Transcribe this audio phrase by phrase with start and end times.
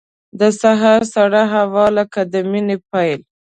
[0.39, 3.21] د سهار سړه هوا لکه د مینې پیل.